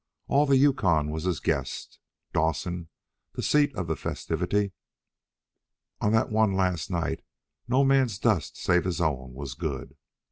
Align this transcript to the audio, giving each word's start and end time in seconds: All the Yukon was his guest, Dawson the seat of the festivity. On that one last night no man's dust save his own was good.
All 0.27 0.47
the 0.47 0.57
Yukon 0.57 1.11
was 1.11 1.25
his 1.25 1.39
guest, 1.39 1.99
Dawson 2.33 2.89
the 3.33 3.43
seat 3.43 3.75
of 3.75 3.85
the 3.85 3.95
festivity. 3.95 4.71
On 5.99 6.11
that 6.11 6.31
one 6.31 6.53
last 6.55 6.89
night 6.89 7.21
no 7.67 7.83
man's 7.83 8.17
dust 8.17 8.57
save 8.57 8.85
his 8.85 8.99
own 8.99 9.35
was 9.35 9.53
good. 9.53 9.95